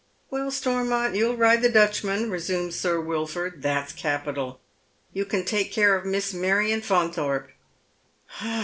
*' 0.17 0.29
Well, 0.31 0.49
Stormont, 0.49 1.13
you'll 1.13 1.37
ride 1.37 1.61
the 1.61 1.69
Duvchman," 1.69 2.31
resumes 2.31 2.75
Sir 2.75 2.99
Wilford, 2.99 3.61
"that's 3.61 3.93
capital. 3.93 4.59
You 5.13 5.25
can 5.25 5.45
take 5.45 5.71
care 5.71 5.95
of 5.95 6.07
Miss 6.07 6.33
Marion 6.33 6.81
Faunthorpe." 6.81 7.51